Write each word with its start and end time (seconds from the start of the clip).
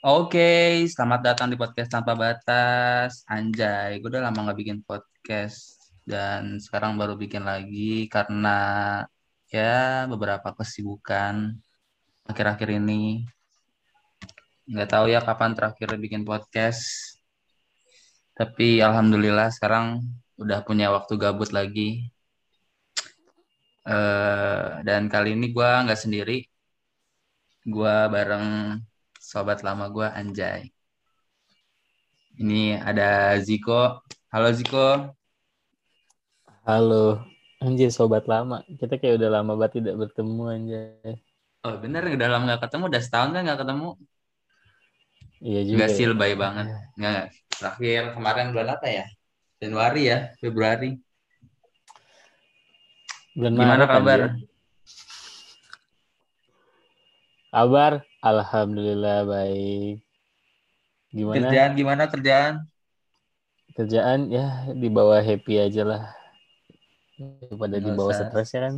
Oke, 0.00 0.40
selamat 0.88 1.20
datang 1.20 1.52
di 1.52 1.60
podcast 1.60 1.92
tanpa 1.92 2.16
batas. 2.16 3.20
Anjay, 3.28 4.00
gue 4.00 4.08
udah 4.08 4.24
lama 4.24 4.48
nggak 4.48 4.58
bikin 4.60 4.78
podcast 4.80 5.76
dan 6.08 6.56
sekarang 6.56 6.96
baru 6.96 7.20
bikin 7.20 7.44
lagi 7.44 8.08
karena 8.08 8.48
ya 9.52 10.08
beberapa 10.08 10.56
kesibukan 10.56 11.52
akhir-akhir 12.24 12.80
ini. 12.80 13.28
Nggak 14.72 14.88
tahu 14.88 15.04
ya 15.12 15.20
kapan 15.20 15.52
terakhir 15.52 15.88
bikin 16.00 16.24
podcast. 16.24 16.80
Tapi 18.32 18.80
alhamdulillah 18.80 19.52
sekarang 19.52 20.00
udah 20.40 20.64
punya 20.64 20.88
waktu 20.96 21.12
gabut 21.20 21.52
lagi. 21.52 22.08
Eh, 23.84 24.68
dan 24.88 25.02
kali 25.12 25.36
ini 25.36 25.52
gue 25.52 25.68
nggak 25.84 26.00
sendiri, 26.00 26.40
gue 27.68 27.94
bareng 28.14 28.80
sobat 29.30 29.62
lama 29.62 29.86
gue 29.94 30.10
Anjay. 30.10 30.74
Ini 32.34 32.82
ada 32.82 33.38
Ziko. 33.38 34.02
Halo 34.34 34.50
Ziko. 34.50 35.14
Halo, 36.66 37.22
anjir 37.62 37.94
sobat 37.94 38.26
lama. 38.26 38.66
Kita 38.66 38.98
kayak 38.98 39.22
udah 39.22 39.30
lama 39.38 39.54
banget 39.54 39.78
tidak 39.78 40.02
bertemu 40.02 40.42
anjir. 40.50 41.14
Oh 41.62 41.78
bener, 41.78 42.10
udah 42.10 42.26
lama 42.26 42.58
gak 42.58 42.66
ketemu, 42.66 42.84
udah 42.90 43.02
setahun 43.06 43.30
kan 43.30 43.46
gak 43.46 43.60
ketemu. 43.62 43.90
Iya 45.38 45.60
juga. 45.62 45.78
Gak 45.78 45.90
ya. 45.90 45.94
sih, 45.94 46.06
lebay 46.10 46.32
banget. 46.34 46.66
Nggak, 46.98 47.22
terakhir 47.54 48.02
kemarin 48.18 48.46
bulan 48.50 48.68
apa 48.74 48.86
ya? 48.90 49.06
Januari 49.62 50.02
ya, 50.10 50.18
Februari. 50.42 50.90
Bulan 53.38 53.52
Gimana 53.54 53.86
kabar? 53.86 54.20
Kabar? 57.54 58.09
Alhamdulillah 58.24 59.24
baik. 59.28 60.04
Gimana? 61.12 61.36
Kerjaan 61.48 61.72
gimana 61.78 62.04
kerjaan? 62.12 62.54
Kerjaan 63.76 64.20
ya 64.30 64.46
di 64.80 64.88
bawah 64.96 65.18
happy 65.22 65.54
aja 65.66 65.82
lah. 65.90 66.02
Daripada 67.18 67.76
di 67.80 67.90
bawah 67.92 68.12
stres 68.14 68.48
ya 68.54 68.60
kan. 68.68 68.74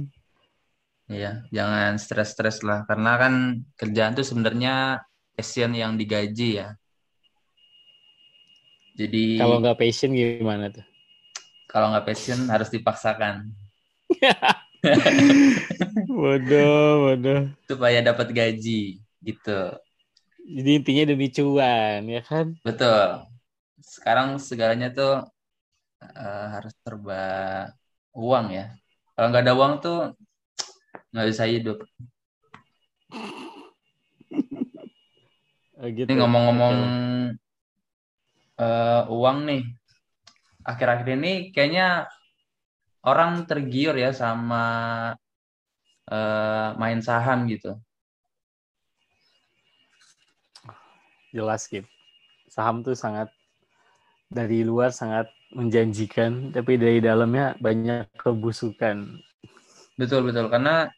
Iya, 1.10 1.30
jangan 1.52 1.92
stres-stres 1.98 2.56
lah. 2.64 2.78
Karena 2.88 3.10
kan 3.20 3.34
kerjaan 3.80 4.12
tuh 4.16 4.24
sebenarnya 4.24 5.02
passion 5.36 5.70
yang 5.74 5.92
digaji 6.00 6.62
ya. 6.62 6.68
Jadi 8.92 9.40
Kalau 9.40 9.56
nggak 9.60 9.78
passion 9.80 10.10
gimana 10.12 10.68
tuh? 10.68 10.84
kalau 11.70 11.90
nggak 11.90 12.06
passion 12.06 12.38
harus 12.52 12.68
dipaksakan 12.70 13.50
Bodoh, 16.08 16.92
bodoh. 17.02 17.42
supaya 17.66 17.98
dapat 18.04 18.30
gaji 18.30 19.01
gitu. 19.22 19.78
Jadi 20.42 20.70
intinya 20.82 21.04
demi 21.14 21.30
cuan 21.30 22.02
ya 22.10 22.22
kan? 22.26 22.46
Betul. 22.66 23.30
Sekarang 23.78 24.42
segalanya 24.42 24.90
tuh 24.90 25.14
eh, 26.02 26.46
harus 26.54 26.74
serba 26.82 27.24
uang 28.12 28.46
ya. 28.50 28.74
Kalau 29.14 29.26
nggak 29.30 29.44
ada 29.46 29.54
uang 29.54 29.74
tuh 29.78 29.98
nggak 31.14 31.28
bisa 31.30 31.44
hidup. 31.46 31.78
Oh, 35.82 35.88
gitu. 35.90 36.06
Ini 36.10 36.14
ngomong-ngomong 36.18 36.76
eh, 38.58 39.02
uang 39.10 39.38
nih, 39.48 39.62
akhir-akhir 40.62 41.08
ini 41.18 41.32
kayaknya 41.54 42.06
orang 43.02 43.46
tergiur 43.50 43.94
ya 43.98 44.10
sama 44.14 44.64
eh, 46.10 46.68
main 46.80 47.00
saham 47.02 47.38
gitu. 47.50 47.78
Jelas 51.32 51.66
gitu. 51.66 51.88
Saham 52.46 52.84
tuh 52.84 52.94
sangat 52.94 53.32
dari 54.32 54.64
luar 54.64 54.92
sangat 54.92 55.28
menjanjikan, 55.52 56.52
tapi 56.52 56.80
dari 56.80 57.00
dalamnya 57.04 57.56
banyak 57.60 58.08
kebusukan. 58.16 59.20
Betul 59.96 60.24
betul 60.28 60.48
karena 60.48 60.88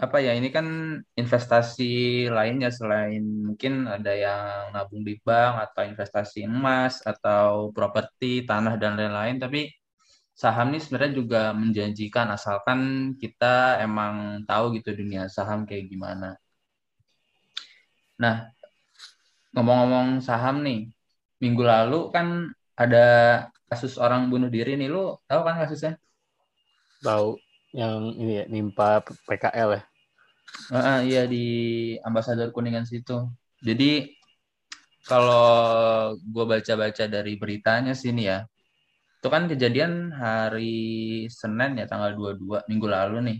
apa 0.00 0.16
ya 0.24 0.32
ini 0.32 0.48
kan 0.48 0.96
investasi 1.12 2.24
lainnya 2.32 2.72
selain 2.72 3.20
mungkin 3.20 3.84
ada 3.84 4.12
yang 4.16 4.72
nabung 4.72 5.04
di 5.04 5.20
bank 5.20 5.68
atau 5.68 5.82
investasi 5.84 6.48
emas 6.48 7.04
atau 7.04 7.68
properti 7.76 8.48
tanah 8.48 8.80
dan 8.80 8.96
lain-lain 8.96 9.36
tapi 9.36 9.68
saham 10.32 10.72
ini 10.72 10.80
sebenarnya 10.80 11.12
juga 11.20 11.42
menjanjikan 11.52 12.32
asalkan 12.32 13.12
kita 13.20 13.76
emang 13.84 14.40
tahu 14.48 14.72
gitu 14.80 14.96
dunia 14.96 15.28
saham 15.28 15.68
kayak 15.68 15.92
gimana. 15.92 16.40
Nah 18.16 18.48
ngomong-ngomong 19.54 20.22
saham 20.22 20.62
nih 20.62 20.90
minggu 21.42 21.62
lalu 21.64 22.12
kan 22.14 22.52
ada 22.78 23.06
kasus 23.70 24.00
orang 24.00 24.30
bunuh 24.30 24.50
diri 24.50 24.74
nih 24.74 24.90
lu 24.90 25.14
tahu 25.26 25.40
kan 25.46 25.56
kasusnya? 25.62 25.94
Tahu 27.00 27.38
yang 27.70 28.12
ini 28.18 28.32
ya 28.42 28.44
nimpa 28.50 29.02
PKL 29.02 29.70
ya. 29.78 29.82
Heeh, 30.74 30.98
iya 31.06 31.22
di 31.30 31.46
Ambasador 32.02 32.50
Kuningan 32.50 32.86
situ. 32.86 33.30
Jadi 33.62 34.10
kalau 35.06 36.14
gue 36.18 36.44
baca-baca 36.44 37.04
dari 37.06 37.38
beritanya 37.38 37.94
sini 37.94 38.26
ya, 38.26 38.44
itu 39.18 39.28
kan 39.30 39.46
kejadian 39.46 40.10
hari 40.14 41.26
Senin 41.30 41.78
ya 41.78 41.86
tanggal 41.86 42.14
22 42.18 42.66
minggu 42.66 42.86
lalu 42.90 43.16
nih. 43.30 43.38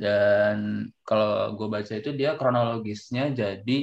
Dan 0.00 0.88
kalau 1.04 1.52
gue 1.52 1.68
baca 1.68 1.92
itu 1.92 2.10
dia 2.16 2.32
kronologisnya 2.40 3.28
jadi 3.36 3.78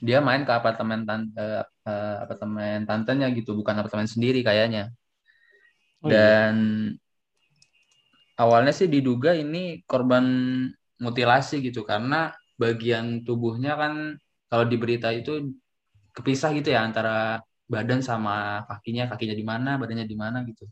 dia 0.00 0.18
main 0.24 0.42
ke 0.42 0.52
apartemen 0.52 1.04
tan 1.06 1.30
eh, 1.36 1.62
eh, 1.86 2.16
apartemen 2.24 2.86
tantenya 2.88 3.28
gitu, 3.34 3.54
bukan 3.58 3.78
apartemen 3.82 4.08
sendiri 4.08 4.40
kayaknya. 4.42 4.90
Oh, 6.02 6.08
iya. 6.08 6.14
Dan 6.14 6.54
awalnya 8.38 8.72
sih 8.74 8.90
diduga 8.90 9.34
ini 9.34 9.82
korban 9.86 10.24
mutilasi 10.98 11.62
gitu 11.62 11.82
karena 11.86 12.34
bagian 12.58 13.26
tubuhnya 13.26 13.74
kan 13.74 13.94
kalau 14.50 14.64
di 14.70 14.76
berita 14.78 15.10
itu 15.10 15.54
kepisah 16.14 16.54
gitu 16.54 16.70
ya 16.70 16.86
antara 16.86 17.42
badan 17.66 18.00
sama 18.04 18.62
kakinya, 18.70 19.10
kakinya 19.10 19.34
di 19.34 19.42
mana, 19.42 19.70
badannya 19.80 20.06
di 20.06 20.16
mana 20.18 20.46
gitu. 20.46 20.64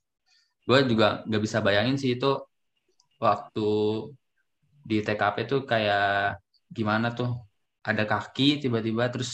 Gue 0.62 0.86
juga 0.86 1.26
nggak 1.26 1.42
bisa 1.42 1.58
bayangin 1.58 1.98
sih 1.98 2.14
itu 2.14 2.30
waktu 3.18 3.68
di 4.82 4.98
TKP 5.02 5.36
tuh 5.46 5.60
kayak 5.66 6.38
gimana 6.70 7.14
tuh 7.14 7.42
ada 7.90 8.02
kaki 8.06 8.62
tiba-tiba 8.62 9.04
terus 9.12 9.30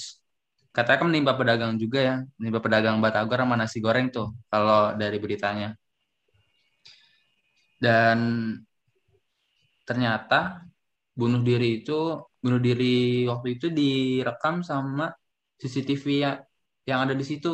katanya 0.75 0.99
kan 1.01 1.09
menimpa 1.11 1.33
pedagang 1.39 1.73
juga 1.83 1.99
ya, 2.09 2.15
menimpa 2.39 2.61
pedagang 2.65 2.97
batagor 3.05 3.39
sama 3.43 3.57
nasi 3.61 3.79
goreng 3.85 4.07
tuh 4.15 4.27
kalau 4.53 4.95
dari 5.01 5.19
beritanya. 5.25 5.69
Dan 7.79 8.19
ternyata 9.89 10.63
bunuh 11.19 11.41
diri 11.49 11.83
itu 11.83 11.93
bunuh 12.43 12.61
diri 12.63 13.27
waktu 13.31 13.49
itu 13.59 13.67
direkam 13.79 14.63
sama 14.71 15.11
CCTV 15.61 16.05
ya, 16.25 16.33
yang 16.89 16.99
ada 17.05 17.15
di 17.21 17.25
situ. 17.27 17.49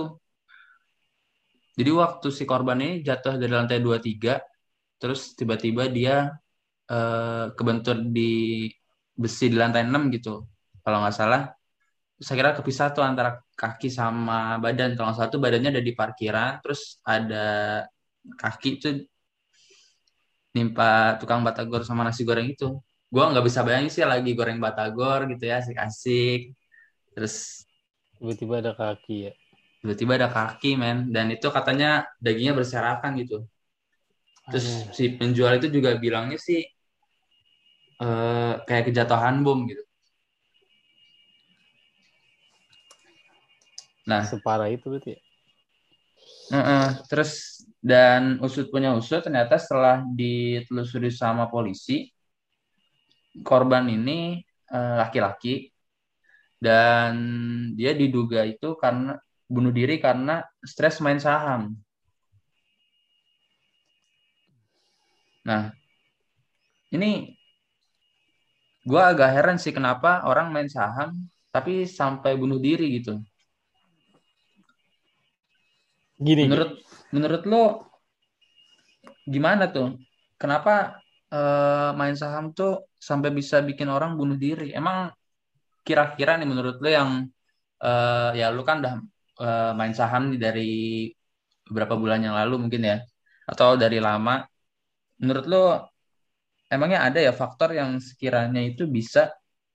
Jadi 1.78 1.91
waktu 1.91 2.28
si 2.31 2.44
korban 2.47 2.78
ini 2.84 3.03
jatuh 3.03 3.34
dari 3.41 3.50
lantai 3.50 3.78
23, 3.82 4.38
terus 5.00 5.34
tiba-tiba 5.38 5.91
dia 5.91 6.31
eh, 6.91 7.44
kebentur 7.56 7.97
di 8.16 8.31
besi 9.22 9.44
di 9.53 9.56
lantai 9.62 9.82
6 9.88 10.03
gitu. 10.15 10.53
Kalau 10.84 10.96
nggak 11.02 11.16
salah, 11.16 11.40
saya 12.24 12.36
kira 12.40 12.52
kepisah 12.58 12.88
tuh 12.96 13.04
antara 13.10 13.30
kaki 13.60 13.88
sama 14.00 14.58
badan. 14.64 14.94
Kalau 14.96 15.06
nggak 15.10 15.18
salah 15.18 15.32
tuh 15.34 15.42
badannya 15.44 15.70
ada 15.74 15.82
di 15.88 15.92
parkiran, 16.00 16.50
terus 16.62 17.00
ada 17.04 17.46
kaki 18.40 18.68
itu 18.80 18.88
nimpa 20.56 21.18
tukang 21.20 21.40
batagor 21.46 21.82
sama 21.88 22.02
nasi 22.06 22.22
goreng 22.28 22.48
itu. 22.54 22.64
Gua 23.12 23.25
nggak 23.31 23.44
bisa 23.48 23.60
bayangin 23.66 23.90
sih 23.94 24.02
lagi 24.12 24.31
goreng 24.38 24.58
batagor 24.64 25.20
gitu 25.31 25.42
ya, 25.50 25.54
asik-asik. 25.62 26.40
Terus 27.14 27.34
Tiba-tiba 28.19 28.54
ada 28.60 28.72
kaki 28.80 29.14
ya. 29.25 29.32
tiba-tiba 29.80 30.12
ada 30.19 30.28
kaki 30.37 30.70
men 30.82 30.98
dan 31.14 31.26
itu 31.34 31.46
katanya 31.56 31.88
dagingnya 32.25 32.54
berserakan 32.58 33.12
gitu. 33.22 33.37
Terus 34.50 34.66
Aduh. 34.66 34.94
si 34.96 35.04
penjual 35.19 35.52
itu 35.58 35.69
juga 35.76 35.90
bilangnya 36.02 36.38
sih 36.46 36.60
eh, 38.04 38.52
kayak 38.66 38.84
kejatuhan 38.88 39.34
bom 39.44 39.58
gitu. 39.70 39.83
Nah, 44.10 44.22
Separah 44.30 44.68
itu 44.72 44.86
berarti 44.92 45.10
ya. 45.16 45.20
Heeh, 46.52 46.86
terus 47.08 47.30
dan 47.80 48.36
usut 48.44 48.66
punya 48.72 48.92
usut 48.96 49.20
ternyata 49.24 49.56
setelah 49.60 50.04
ditelusuri 50.04 51.08
sama 51.12 51.48
polisi 51.52 52.08
korban 53.48 53.84
ini 53.96 54.42
eh, 54.74 54.94
laki-laki 55.00 55.70
dan 56.58 57.12
dia 57.78 57.92
diduga 58.00 58.40
itu 58.48 58.74
karena 58.82 59.20
bunuh 59.46 59.72
diri 59.78 60.00
karena 60.00 60.42
stres 60.64 60.98
main 61.04 61.20
saham. 61.20 61.76
Nah, 65.44 65.72
ini 66.92 67.36
gue 68.90 69.02
agak 69.10 69.28
heran 69.36 69.56
sih 69.62 69.72
kenapa 69.78 70.08
orang 70.30 70.46
main 70.54 70.68
saham 70.76 71.08
tapi 71.54 71.72
sampai 71.98 72.32
bunuh 72.40 72.58
diri 72.66 72.84
gitu. 72.96 73.10
Gini. 76.25 76.49
Menurut 76.49 76.81
menurut 77.12 77.43
lo 77.44 77.65
gimana 79.29 79.69
tuh? 79.69 80.00
Kenapa 80.41 80.97
uh, 81.29 81.93
main 81.93 82.17
saham 82.17 82.56
tuh 82.56 82.88
sampai 82.97 83.29
bisa 83.29 83.61
bikin 83.61 83.93
orang 83.93 84.17
bunuh 84.17 84.41
diri? 84.41 84.73
Emang 84.73 85.12
kira-kira 85.85 86.41
nih 86.41 86.49
menurut 86.49 86.81
lo 86.81 86.88
yang 86.88 87.11
uh, 87.85 88.31
ya 88.32 88.49
lu 88.49 88.65
kan 88.65 88.81
udah 88.81 88.94
uh, 89.44 89.73
main 89.76 89.93
saham 89.93 90.32
nih 90.32 90.41
dari 90.41 90.73
beberapa 91.69 91.97
bulan 92.00 92.25
yang 92.25 92.32
lalu 92.32 92.69
mungkin 92.69 92.82
ya 92.88 92.97
atau 93.44 93.76
dari 93.76 94.00
lama. 94.00 94.41
Menurut 95.21 95.44
lo 95.44 95.65
emangnya 96.73 97.05
ada 97.05 97.21
ya 97.21 97.37
faktor 97.37 97.76
yang 97.76 98.00
sekiranya 98.00 98.65
itu 98.65 98.88
bisa 98.88 99.29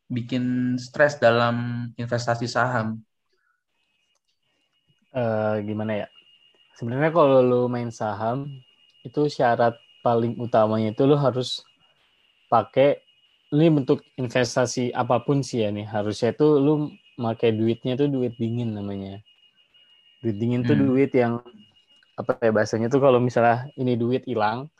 bikin 0.10 0.76
stres 0.82 1.22
dalam 1.22 1.88
investasi 1.94 2.50
saham? 2.50 2.98
Uh, 5.14 5.62
gimana 5.62 6.06
ya? 6.06 6.08
Sebenarnya 6.80 7.12
kalau 7.12 7.44
lo 7.44 7.62
main 7.68 7.92
saham 7.92 8.48
itu 9.04 9.28
syarat 9.28 9.76
paling 10.00 10.40
utamanya 10.40 10.96
itu 10.96 11.04
lo 11.04 11.20
harus 11.20 11.60
pakai 12.48 13.04
ini 13.52 13.68
bentuk 13.68 14.00
investasi 14.16 14.96
apa 14.96 15.20
pun 15.20 15.44
sih 15.44 15.68
ya 15.68 15.76
nih. 15.76 15.84
Harusnya 15.84 16.32
itu 16.32 16.48
lu 16.56 16.88
pakai 17.20 17.52
duitnya 17.52 18.00
tuh 18.00 18.08
duit 18.08 18.32
dingin 18.40 18.80
namanya. 18.80 19.20
Duit 20.24 20.40
dingin 20.40 20.64
hmm. 20.64 20.70
tuh 20.72 20.78
duit 20.80 21.12
yang 21.12 21.44
apa 22.16 22.40
ya 22.40 22.52
bahasanya 22.56 22.88
tuh 22.88 23.04
kalau 23.04 23.20
misalnya 23.20 23.68
ini 23.76 24.00
duit 24.00 24.24
hilang 24.24 24.72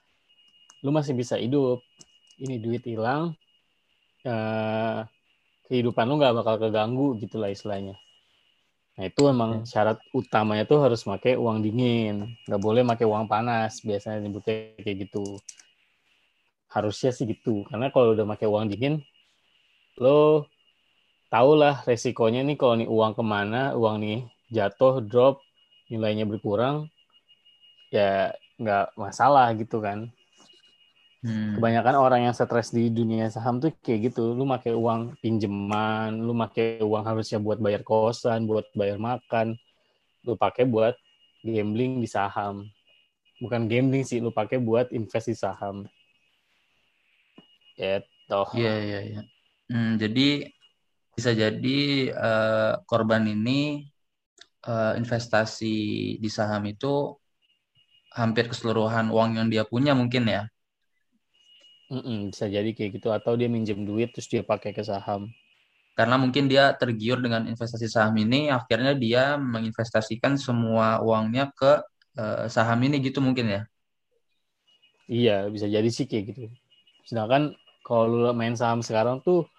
lu 0.80 0.96
masih 0.96 1.12
bisa 1.20 1.36
hidup. 1.36 1.84
Ini 2.40 2.64
duit 2.64 2.88
hilang 2.88 3.36
eh, 4.24 5.04
kehidupan 5.68 6.08
lu 6.08 6.16
nggak 6.16 6.32
bakal 6.40 6.56
keganggu 6.64 7.20
gitulah 7.20 7.52
istilahnya 7.52 8.00
nah 9.00 9.08
itu 9.08 9.32
emang 9.32 9.64
syarat 9.64 9.96
utamanya 10.12 10.68
tuh 10.68 10.84
harus 10.84 11.08
pakai 11.08 11.40
uang 11.40 11.64
dingin. 11.64 12.36
Nggak 12.44 12.60
boleh 12.60 12.84
pakai 12.84 13.08
uang 13.08 13.32
panas 13.32 13.80
biasanya 13.80 14.20
nyebutnya 14.28 14.76
kayak 14.84 15.08
gitu. 15.08 15.40
Harusnya 16.68 17.16
sih 17.16 17.24
gitu 17.24 17.64
karena 17.72 17.88
kalau 17.96 18.12
udah 18.12 18.28
pakai 18.28 18.52
uang 18.52 18.68
dingin 18.68 19.00
lo 20.00 20.48
tau 21.32 21.56
lah 21.56 21.84
resikonya 21.88 22.44
nih 22.44 22.58
kalau 22.60 22.76
nih 22.76 22.90
uang 22.90 23.14
ke 23.16 23.24
mana 23.24 23.76
uang 23.76 23.96
nih 24.04 24.20
jatuh 24.50 25.00
drop 25.04 25.44
nilainya 25.92 26.26
berkurang 26.26 26.90
ya 27.92 28.34
nggak 28.60 28.96
masalah 28.98 29.52
gitu 29.56 29.82
kan 29.82 30.10
hmm. 31.26 31.60
kebanyakan 31.60 31.96
orang 31.96 32.20
yang 32.30 32.36
stres 32.36 32.72
di 32.72 32.92
dunia 32.92 33.32
saham 33.32 33.60
tuh 33.60 33.74
kayak 33.84 34.14
gitu 34.14 34.34
lu 34.36 34.46
pakai 34.46 34.74
uang 34.76 35.20
pinjaman 35.20 36.20
lu 36.20 36.36
pakai 36.36 36.84
uang 36.84 37.04
harusnya 37.04 37.40
buat 37.40 37.58
bayar 37.58 37.82
kosan 37.84 38.46
buat 38.50 38.68
bayar 38.76 39.00
makan 39.00 39.56
lu 40.28 40.36
pakai 40.36 40.68
buat 40.68 40.96
gambling 41.46 42.04
di 42.04 42.08
saham 42.08 42.68
bukan 43.40 43.72
gambling 43.72 44.04
sih 44.04 44.20
lu 44.20 44.32
pakai 44.36 44.60
buat 44.60 44.92
investasi 44.92 45.32
saham 45.36 45.88
Gitu. 47.80 48.42
Iya, 48.60 48.76
iya, 48.84 49.00
iya. 49.08 49.22
Hmm, 49.72 49.96
jadi 49.96 50.52
bisa 51.16 51.32
jadi 51.32 51.80
uh, 52.12 52.74
korban 52.84 53.24
ini 53.24 53.88
uh, 54.68 55.00
investasi 55.00 55.76
di 56.20 56.30
saham 56.30 56.68
itu 56.68 57.16
hampir 58.12 58.52
keseluruhan 58.52 59.08
uang 59.14 59.40
yang 59.40 59.48
dia 59.48 59.64
punya 59.64 59.96
mungkin 59.96 60.28
ya. 60.28 60.44
Mm-mm, 61.90 62.30
bisa 62.30 62.46
jadi 62.46 62.70
kayak 62.70 63.02
gitu 63.02 63.10
atau 63.10 63.34
dia 63.34 63.50
minjem 63.50 63.82
duit 63.82 64.14
terus 64.14 64.30
dia 64.30 64.46
pakai 64.46 64.74
ke 64.74 64.86
saham. 64.86 65.30
Karena 65.98 66.16
mungkin 66.16 66.46
dia 66.46 66.72
tergiur 66.78 67.20
dengan 67.20 67.50
investasi 67.50 67.90
saham 67.90 68.16
ini, 68.22 68.48
akhirnya 68.54 68.94
dia 68.96 69.36
menginvestasikan 69.36 70.38
semua 70.38 71.02
uangnya 71.02 71.50
ke 71.52 71.82
uh, 72.16 72.46
saham 72.48 72.80
ini 72.86 73.02
gitu 73.04 73.20
mungkin 73.20 73.52
ya. 73.52 73.62
Iya, 75.10 75.50
bisa 75.50 75.66
jadi 75.66 75.90
sih 75.90 76.06
kayak 76.06 76.24
gitu. 76.32 76.42
Sedangkan 77.10 77.58
kalau 77.82 78.06
lu 78.06 78.30
main 78.38 78.54
saham 78.54 78.86
sekarang 78.86 79.20
tuh 79.26 79.50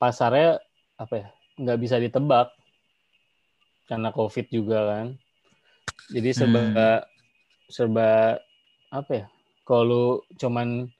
pasarnya 0.00 0.56
apa 0.96 1.14
ya 1.14 1.28
nggak 1.60 1.78
bisa 1.78 2.00
ditebak 2.00 2.48
karena 3.86 4.08
covid 4.10 4.46
juga 4.48 4.78
kan 4.88 5.06
jadi 6.10 6.32
serba 6.32 6.60
hmm. 6.64 7.04
serba 7.68 8.08
apa 8.90 9.12
ya 9.12 9.26
kalau 9.68 10.24
cuman 10.40 10.90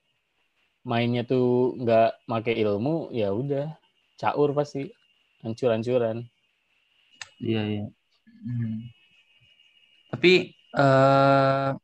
mainnya 0.82 1.22
tuh 1.22 1.78
nggak 1.78 2.26
make 2.26 2.52
ilmu 2.54 3.10
ya 3.14 3.30
udah 3.30 3.74
caur 4.18 4.50
pasti 4.54 4.90
hancur-hancuran 5.42 6.26
iya 7.42 7.62
iya 7.66 7.86
hmm. 8.46 8.78
tapi 10.14 10.54
uh, 10.74 11.74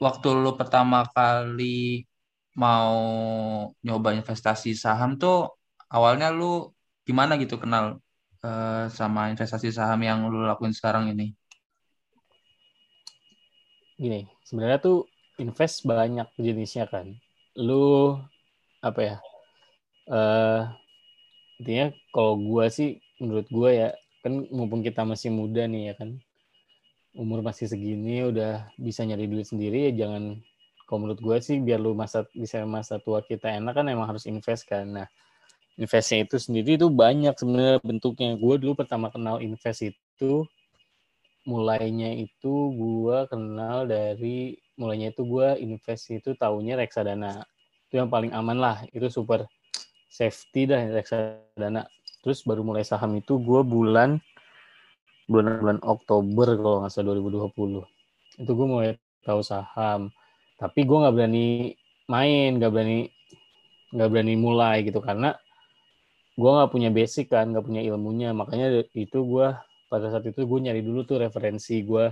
waktu 0.00 0.28
lu 0.32 0.52
pertama 0.56 1.04
kali 1.12 2.04
mau 2.54 2.94
nyoba 3.82 4.14
investasi 4.14 4.78
saham 4.78 5.18
tuh 5.18 5.50
awalnya 5.90 6.30
lu 6.30 6.70
gimana 7.04 7.36
gitu 7.36 7.58
kenal 7.60 7.98
uh, 8.44 8.86
sama 8.92 9.32
investasi 9.32 9.72
saham 9.72 10.00
yang 10.04 10.28
lu 10.28 10.44
lakuin 10.44 10.72
sekarang 10.72 11.10
ini? 11.12 11.32
Gini, 13.94 14.26
sebenarnya 14.42 14.78
tuh 14.82 15.06
invest 15.38 15.86
banyak 15.86 16.26
jenisnya 16.38 16.90
kan. 16.90 17.14
Lu 17.58 18.18
apa 18.82 19.00
ya? 19.00 19.16
uh, 20.10 20.68
intinya 21.60 21.94
kalau 22.12 22.36
gua 22.36 22.68
sih 22.68 23.00
menurut 23.22 23.46
gua 23.48 23.70
ya 23.72 23.88
kan 24.24 24.44
mumpung 24.48 24.80
kita 24.80 25.04
masih 25.04 25.28
muda 25.32 25.68
nih 25.68 25.92
ya 25.92 25.94
kan 26.00 26.16
umur 27.14 27.44
masih 27.44 27.70
segini 27.70 28.26
udah 28.26 28.66
bisa 28.74 29.06
nyari 29.06 29.30
duit 29.30 29.46
sendiri 29.46 29.92
ya 29.92 30.04
jangan 30.04 30.42
kalau 30.84 31.06
menurut 31.06 31.20
gue 31.22 31.36
sih 31.40 31.62
biar 31.62 31.78
lu 31.78 31.94
masa 31.94 32.26
bisa 32.34 32.66
masa 32.66 32.98
tua 32.98 33.22
kita 33.22 33.48
enak 33.48 33.72
kan 33.76 33.86
emang 33.86 34.10
harus 34.10 34.26
invest 34.26 34.66
kan 34.66 34.84
nah 34.88 35.08
investnya 35.78 36.26
itu 36.26 36.36
sendiri 36.42 36.74
itu 36.74 36.90
banyak 36.90 37.36
sebenarnya 37.38 37.78
bentuknya 37.86 38.34
gue 38.34 38.54
dulu 38.58 38.72
pertama 38.74 39.14
kenal 39.14 39.38
invest 39.38 39.94
itu 39.94 40.48
mulainya 41.46 42.16
itu 42.18 42.54
gue 42.74 43.18
kenal 43.30 43.86
dari 43.86 44.58
mulainya 44.74 45.14
itu 45.14 45.22
gue 45.26 45.58
invest 45.62 46.10
itu 46.10 46.34
tahunya 46.34 46.78
reksadana. 46.78 47.46
Itu 47.88 48.02
yang 48.02 48.10
paling 48.10 48.34
aman 48.34 48.58
lah 48.58 48.76
itu 48.90 49.06
super 49.10 49.46
safety 50.10 50.66
dah 50.66 50.80
reksadana. 50.90 51.86
Terus 52.22 52.42
baru 52.42 52.64
mulai 52.64 52.82
saham 52.82 53.14
itu 53.18 53.36
gue 53.38 53.60
bulan 53.62 54.18
bulan 55.24 55.60
bulan 55.60 55.78
Oktober 55.80 56.46
kalau 56.60 56.76
nggak 56.84 56.92
salah 56.92 57.16
2020 57.16 57.80
itu 58.44 58.50
gue 58.50 58.66
mulai 58.66 58.90
tahu 59.24 59.40
saham. 59.40 60.12
Tapi 60.60 60.84
gue 60.84 60.96
nggak 61.00 61.14
berani 61.14 61.74
main 62.10 62.60
nggak 62.60 62.72
berani 62.72 63.08
nggak 63.94 64.08
berani 64.10 64.34
mulai 64.36 64.76
gitu 64.84 65.00
karena 65.00 65.32
gue 66.34 66.50
nggak 66.50 66.70
punya 66.70 66.90
basic 66.90 67.30
kan 67.30 67.50
nggak 67.54 67.64
punya 67.64 67.82
ilmunya. 67.84 68.34
Makanya 68.34 68.84
itu 68.92 69.18
gue 69.22 69.46
pada 69.88 70.06
saat 70.10 70.26
itu 70.26 70.42
gue 70.42 70.58
nyari 70.58 70.82
dulu 70.82 71.06
tuh 71.06 71.22
referensi 71.22 71.84
gue 71.86 72.10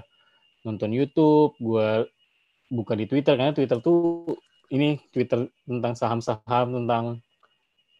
nonton 0.62 0.95
YouTube 0.95 1.59
gue 1.59 2.07
buka 2.73 2.97
di 2.97 3.05
Twitter 3.05 3.37
karena 3.37 3.52
Twitter 3.52 3.79
tuh 3.85 4.25
ini 4.73 4.97
Twitter 5.12 5.45
tentang 5.69 5.93
saham-saham 5.93 6.67
tentang 6.81 7.21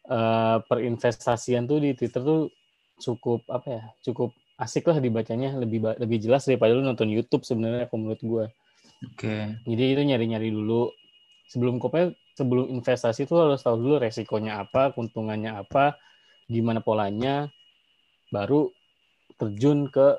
uh, 0.09 0.65
perinvestasian 0.65 1.69
tuh 1.69 1.85
di 1.85 1.93
Twitter 1.93 2.25
tuh 2.25 2.49
cukup 2.97 3.45
apa 3.53 3.69
ya 3.69 3.83
cukup 4.01 4.33
asik 4.57 4.89
lah 4.89 4.97
dibacanya 4.97 5.53
lebih 5.61 5.85
lebih 6.01 6.25
jelas 6.25 6.49
daripada 6.49 6.73
lu 6.73 6.81
nonton 6.81 7.13
YouTube 7.13 7.45
sebenarnya 7.45 7.85
menurut 7.93 8.23
gue 8.25 8.45
Oke. 9.03 9.27
Okay. 9.27 9.43
Jadi 9.67 9.85
itu 9.99 10.03
nyari-nyari 10.07 10.49
dulu 10.55 10.95
sebelum 11.51 11.83
kopnya 11.83 12.15
sebelum 12.39 12.71
investasi 12.71 13.27
itu 13.27 13.35
harus 13.35 13.61
tahu 13.61 13.77
dulu 13.77 13.95
resikonya 13.99 14.63
apa, 14.63 14.95
keuntungannya 14.95 15.59
apa, 15.59 15.99
gimana 16.47 16.79
polanya, 16.79 17.51
baru 18.31 18.71
terjun 19.37 19.91
ke 19.91 20.17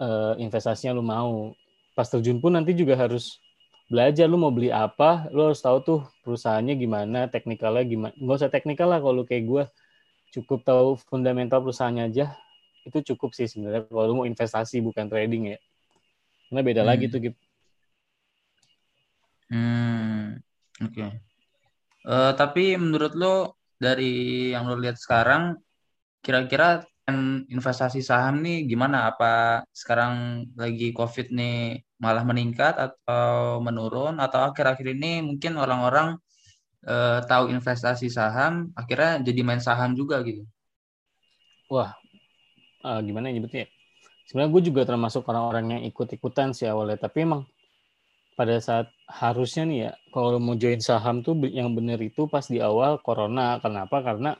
uh, 0.00 0.34
investasinya 0.40 0.96
lu 0.96 1.04
mau. 1.04 1.52
Pas 1.92 2.08
terjun 2.08 2.40
pun 2.40 2.56
nanti 2.56 2.72
juga 2.74 2.96
harus 2.96 3.38
belajar 3.88 4.26
lu 4.26 4.40
mau 4.40 4.52
beli 4.52 4.72
apa, 4.72 5.28
lu 5.30 5.52
harus 5.52 5.60
tahu 5.60 5.78
tuh 5.84 6.00
perusahaannya 6.24 6.74
gimana, 6.76 7.20
teknikalnya 7.28 7.84
gimana. 7.84 8.12
Nggak 8.16 8.36
usah 8.40 8.50
teknikal 8.52 8.88
lah 8.88 9.00
kalau 9.00 9.22
kayak 9.28 9.44
gue, 9.44 9.64
cukup 10.34 10.64
tahu 10.64 10.96
fundamental 11.06 11.60
perusahaannya 11.60 12.10
aja, 12.10 12.34
itu 12.84 13.14
cukup 13.14 13.32
sih 13.36 13.48
sebenarnya 13.48 13.88
kalau 13.88 14.04
lu 14.08 14.14
mau 14.24 14.26
investasi 14.28 14.80
bukan 14.80 15.08
trading 15.08 15.56
ya. 15.56 15.58
Karena 16.48 16.60
beda 16.60 16.82
hmm. 16.84 16.90
lagi 16.90 17.06
tuh 17.08 17.20
Hmm, 19.44 20.40
oke. 20.80 20.90
Okay. 20.90 21.10
Uh, 22.08 22.10
eh, 22.10 22.32
tapi 22.34 22.74
menurut 22.80 23.12
lo 23.14 23.60
dari 23.76 24.50
yang 24.56 24.66
lo 24.66 24.80
lihat 24.80 24.96
sekarang, 24.96 25.60
kira-kira 26.24 26.82
investasi 27.52 28.00
saham 28.00 28.40
nih 28.40 28.64
gimana? 28.64 29.12
Apa 29.12 29.62
sekarang 29.74 30.46
lagi 30.56 30.94
COVID 30.96 31.32
nih 31.34 31.84
malah 32.00 32.24
meningkat 32.24 32.74
atau 32.80 33.60
menurun? 33.60 34.16
Atau 34.20 34.40
akhir-akhir 34.40 34.96
ini 34.96 35.20
mungkin 35.20 35.60
orang-orang 35.60 36.16
uh, 36.88 37.20
tahu 37.24 37.52
investasi 37.52 38.08
saham, 38.08 38.72
akhirnya 38.72 39.20
jadi 39.20 39.40
main 39.44 39.60
saham 39.60 39.92
juga 39.92 40.24
gitu? 40.24 40.44
wah 41.72 41.96
uh, 42.84 43.00
gimana 43.00 43.32
ya 43.32 43.40
nyebutnya? 43.40 43.66
Sebenarnya 44.28 44.50
gue 44.56 44.62
juga 44.72 44.82
termasuk 44.88 45.26
orang-orang 45.28 45.78
yang 45.78 45.82
ikut-ikutan 45.90 46.56
sih 46.56 46.64
awalnya, 46.68 46.96
tapi 46.96 47.28
emang 47.28 47.42
pada 48.34 48.58
saat 48.58 48.90
harusnya 49.06 49.62
nih 49.68 49.78
ya 49.88 49.92
kalau 50.10 50.42
mau 50.42 50.58
join 50.58 50.82
saham 50.82 51.22
tuh 51.22 51.38
yang 51.46 51.70
bener 51.70 52.02
itu 52.02 52.26
pas 52.26 52.42
di 52.42 52.58
awal 52.58 52.98
corona 52.98 53.62
kenapa 53.62 54.02
karena 54.02 54.34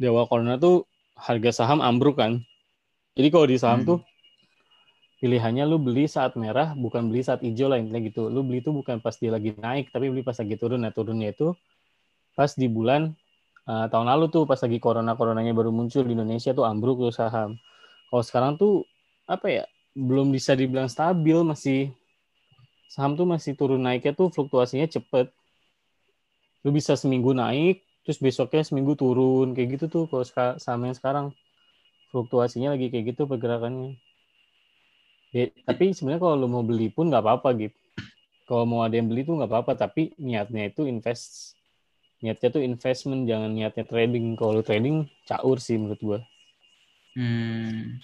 di 0.00 0.08
awal 0.08 0.24
corona 0.24 0.56
tuh 0.56 0.88
harga 1.18 1.50
saham 1.50 1.82
ambruk 1.82 2.22
kan? 2.22 2.46
Jadi 3.18 3.28
kalau 3.34 3.46
di 3.50 3.58
saham 3.58 3.82
hmm. 3.82 3.88
tuh 3.90 3.98
pilihannya 5.18 5.66
lu 5.66 5.82
beli 5.82 6.06
saat 6.06 6.38
merah 6.38 6.78
bukan 6.78 7.10
beli 7.10 7.26
saat 7.26 7.42
hijau 7.42 7.66
lah 7.66 7.82
intinya 7.82 7.98
gitu. 7.98 8.30
Lu 8.30 8.46
beli 8.46 8.62
tuh 8.62 8.70
bukan 8.70 9.02
pas 9.02 9.18
dia 9.18 9.34
lagi 9.34 9.58
naik 9.58 9.90
tapi 9.90 10.06
beli 10.08 10.22
pas 10.22 10.38
lagi 10.38 10.54
turun. 10.54 10.86
Nah 10.86 10.94
turunnya 10.94 11.34
itu 11.34 11.58
pas 12.38 12.54
di 12.54 12.70
bulan 12.70 13.10
uh, 13.66 13.90
tahun 13.90 14.06
lalu 14.06 14.30
tuh 14.30 14.46
pas 14.46 14.62
lagi 14.62 14.78
corona 14.78 15.18
coronanya 15.18 15.50
baru 15.50 15.74
muncul 15.74 16.06
di 16.06 16.14
Indonesia 16.14 16.54
tuh 16.54 16.62
ambruk 16.62 17.02
tuh 17.02 17.10
saham. 17.10 17.58
Kalau 18.08 18.22
sekarang 18.22 18.52
tuh 18.54 18.86
apa 19.26 19.50
ya 19.50 19.64
belum 19.98 20.30
bisa 20.30 20.54
dibilang 20.54 20.86
stabil 20.86 21.42
masih. 21.42 21.90
Saham 22.88 23.18
tuh 23.18 23.28
masih 23.28 23.52
turun 23.58 23.82
naiknya 23.82 24.14
tuh 24.14 24.30
fluktuasinya 24.30 24.86
cepet. 24.88 25.28
Lu 26.62 26.70
bisa 26.72 26.96
seminggu 26.96 27.36
naik, 27.36 27.84
terus 28.08 28.24
besoknya 28.24 28.64
seminggu 28.64 28.96
turun. 28.96 29.52
Kayak 29.52 29.76
gitu 29.76 29.84
tuh 29.92 30.04
kalau 30.08 30.24
saham 30.56 30.88
yang 30.88 30.96
sekarang. 30.96 31.36
Fluktuasinya 32.08 32.72
lagi 32.72 32.88
kayak 32.88 33.12
gitu 33.12 33.28
pergerakannya. 33.28 34.00
Ya, 35.28 35.52
tapi 35.68 35.92
sebenarnya 35.92 36.24
kalau 36.24 36.40
lu 36.40 36.48
mau 36.48 36.64
beli 36.64 36.88
pun 36.88 37.12
nggak 37.12 37.20
apa-apa 37.20 37.68
gitu. 37.68 37.76
Kalau 38.48 38.64
mau 38.64 38.80
ada 38.80 38.96
yang 38.96 39.12
beli 39.12 39.28
tuh 39.28 39.36
nggak 39.36 39.52
apa-apa, 39.52 39.76
tapi 39.76 40.16
niatnya 40.16 40.72
itu 40.72 40.88
invest. 40.88 41.52
Niatnya 42.24 42.48
tuh 42.48 42.64
investment, 42.64 43.28
jangan 43.28 43.52
niatnya 43.52 43.84
trading. 43.84 44.40
Kalau 44.40 44.64
trading, 44.64 45.04
caur 45.28 45.60
sih 45.60 45.76
menurut 45.76 46.00
gua. 46.00 46.18
Hmm. 47.12 48.00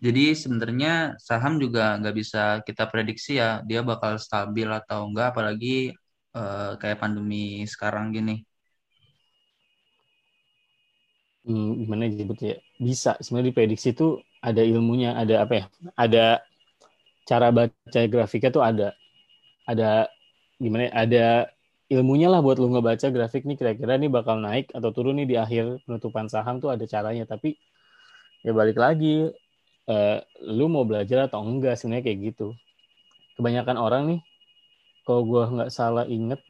Jadi 0.00 0.32
sebenarnya 0.32 1.20
saham 1.20 1.60
juga 1.60 2.00
nggak 2.00 2.16
bisa 2.16 2.64
kita 2.64 2.88
prediksi 2.88 3.36
ya 3.36 3.60
dia 3.62 3.84
bakal 3.84 4.16
stabil 4.16 4.66
atau 4.66 5.12
enggak 5.12 5.36
apalagi 5.36 5.92
uh, 6.32 6.74
kayak 6.80 7.04
pandemi 7.04 7.68
sekarang 7.68 8.16
gini. 8.16 8.48
Hmm, 11.42 11.74
gimana 11.82 12.06
disebutnya? 12.06 12.62
Bisa 12.78 13.18
sebenarnya 13.18 13.50
diprediksi 13.50 13.90
itu 13.94 14.22
ada 14.38 14.62
ilmunya, 14.62 15.18
ada 15.18 15.42
apa 15.42 15.54
ya? 15.58 15.64
Ada 15.98 16.24
cara 17.28 17.48
baca 17.54 18.00
grafiknya 18.08 18.50
tuh 18.54 18.64
ada. 18.64 18.88
Ada 19.66 20.10
gimana? 20.62 20.90
Ya, 20.90 20.92
ada 20.94 21.26
ilmunya 21.92 22.28
lah 22.32 22.40
buat 22.40 22.58
lu 22.58 22.72
ngebaca 22.72 23.08
grafik 23.12 23.44
nih 23.48 23.56
kira-kira 23.60 23.94
nih 24.00 24.10
bakal 24.10 24.40
naik 24.40 24.72
atau 24.72 24.90
turun 24.96 25.18
nih 25.22 25.28
di 25.28 25.36
akhir 25.36 25.84
penutupan 25.84 26.26
saham 26.32 26.56
tuh 26.62 26.72
ada 26.72 26.84
caranya 26.88 27.28
tapi 27.28 27.54
ya 28.46 28.52
balik 28.56 28.78
lagi 28.80 29.28
uh, 29.92 30.18
lu 30.48 30.66
mau 30.72 30.84
belajar 30.88 31.28
atau 31.28 31.44
enggak 31.44 31.76
sebenarnya 31.76 32.04
kayak 32.08 32.20
gitu 32.32 32.56
kebanyakan 33.36 33.76
orang 33.76 34.02
nih 34.10 34.20
kalau 35.04 35.22
gue 35.26 35.42
nggak 35.58 35.70
salah 35.74 36.06
inget 36.08 36.40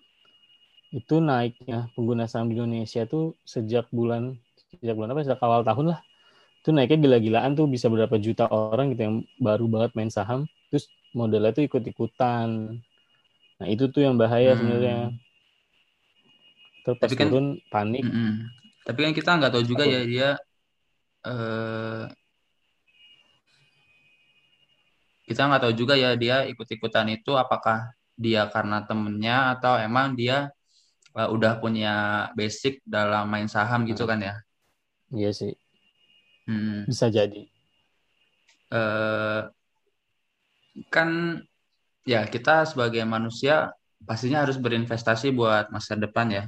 itu 0.92 1.14
naiknya 1.24 1.88
pengguna 1.96 2.24
saham 2.28 2.52
di 2.52 2.56
Indonesia 2.60 3.02
tuh 3.08 3.32
sejak 3.48 3.88
bulan 3.90 4.36
sejak 4.82 4.98
bulan 4.98 5.14
apa 5.14 5.22
sejak 5.22 5.38
awal 5.38 5.62
tahun 5.62 5.94
lah. 5.94 6.00
Itu 6.58 6.74
naiknya 6.74 6.98
gila-gilaan 6.98 7.54
tuh 7.54 7.70
bisa 7.70 7.86
berapa 7.86 8.18
juta 8.18 8.50
orang 8.50 8.90
gitu 8.90 9.02
yang 9.06 9.16
baru 9.38 9.70
banget 9.70 9.90
main 9.94 10.10
saham. 10.10 10.50
Terus 10.74 10.90
modalnya 11.14 11.54
tuh 11.54 11.70
ikut-ikutan. 11.70 12.48
Nah 13.62 13.66
itu 13.70 13.86
tuh 13.94 14.02
yang 14.02 14.18
bahaya 14.18 14.52
hmm. 14.52 14.58
sebenarnya. 14.58 14.98
Terus 16.82 16.96
pas 16.98 17.10
kan, 17.14 17.30
turun 17.30 17.46
panik. 17.70 18.02
Mm 18.02 18.10
-mm. 18.10 18.32
tapi 18.82 18.98
kan 19.06 19.12
kita 19.14 19.30
nggak 19.38 19.52
tahu 19.54 19.62
juga 19.62 19.86
Aku, 19.86 19.94
ya 19.94 20.00
dia 20.02 20.28
uh, 21.30 22.10
kita 25.22 25.46
nggak 25.46 25.62
tahu 25.62 25.74
juga 25.78 25.94
ya 25.94 26.18
dia 26.18 26.42
ikut-ikutan 26.50 27.06
itu 27.14 27.38
apakah 27.38 27.94
dia 28.18 28.50
karena 28.50 28.82
temennya 28.82 29.54
atau 29.54 29.78
emang 29.78 30.18
dia 30.18 30.50
uh, 31.14 31.28
udah 31.30 31.62
punya 31.62 32.26
basic 32.34 32.82
dalam 32.82 33.30
main 33.30 33.46
saham 33.46 33.86
gitu 33.86 34.04
kan 34.04 34.18
ya? 34.18 34.34
Iya 35.12 35.30
sih. 35.30 35.52
Hmm. 36.48 36.88
Bisa 36.88 37.06
jadi. 37.12 37.46
Uh, 38.72 39.52
kan 40.88 41.38
ya 42.08 42.24
kita 42.24 42.64
sebagai 42.64 43.04
manusia 43.04 43.76
pastinya 44.02 44.42
harus 44.42 44.56
berinvestasi 44.56 45.30
buat 45.36 45.68
masa 45.68 45.94
depan 45.94 46.26
ya. 46.32 46.44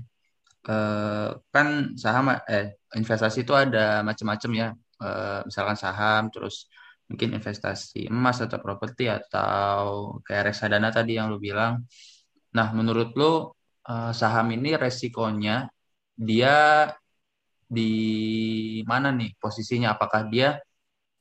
Uh, 0.64 1.36
kan 1.52 1.92
saham 2.00 2.32
eh 2.48 2.80
investasi 2.96 3.44
itu 3.44 3.52
ada 3.52 4.00
macam-macam 4.00 4.50
ya. 4.56 4.68
Uh, 4.96 5.44
misalkan 5.44 5.76
saham 5.76 6.32
terus 6.32 6.72
mungkin 7.04 7.36
investasi 7.36 8.08
emas 8.08 8.40
atau 8.40 8.56
properti 8.64 9.12
atau 9.12 10.16
kayak 10.24 10.50
reksadana 10.50 10.88
tadi 10.88 11.20
yang 11.20 11.28
lu 11.28 11.36
bilang. 11.36 11.84
Nah, 12.56 12.72
menurut 12.72 13.12
lu 13.18 13.52
saham 14.16 14.48
ini 14.56 14.80
resikonya 14.80 15.68
dia 16.16 16.88
di 17.74 17.92
mana 18.86 19.10
nih 19.10 19.34
posisinya? 19.42 19.98
Apakah 19.98 20.30
dia 20.30 20.62